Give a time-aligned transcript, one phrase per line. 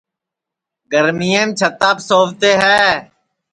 [0.91, 2.83] گرمِیم چھِتاپ سووتے ہے